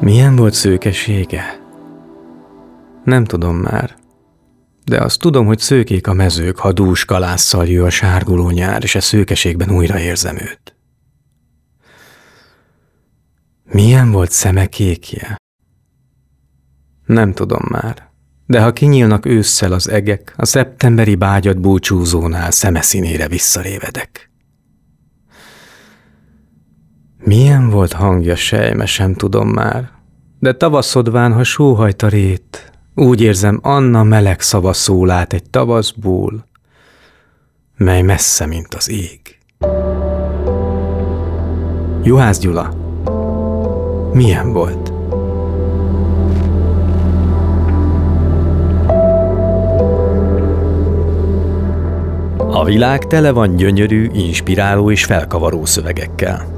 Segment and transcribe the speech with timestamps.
[0.00, 1.60] Milyen volt szőkesége?
[3.04, 3.96] Nem tudom már.
[4.84, 8.94] De azt tudom, hogy szőkék a mezők, ha dús kalásszal jő a sárguló nyár, és
[8.94, 10.76] a szőkeségben újra érzem őt.
[13.64, 15.36] Milyen volt szeme kékje?
[17.06, 18.10] Nem tudom már.
[18.46, 24.30] De ha kinyílnak ősszel az egek, a szeptemberi bágyat búcsúzónál szeme színére visszarévedek.
[27.28, 29.90] Milyen volt hangja sejme, sem tudom már,
[30.38, 36.46] de tavaszodván, ha sóhajt a rét, úgy érzem Anna meleg szava szól át egy tavaszból,
[37.76, 39.20] mely messze, mint az ég.
[42.02, 42.74] Juhász Gyula,
[44.12, 44.92] milyen volt?
[52.50, 56.57] A világ tele van gyönyörű, inspiráló és felkavaró szövegekkel,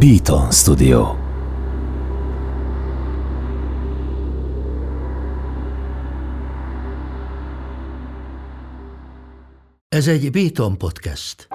[0.00, 1.16] Beaton Studio.
[9.88, 11.48] Ez egy Béton podcast.